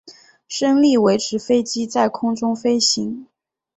[0.47, 3.27] 升力维持飞机在空中飞行。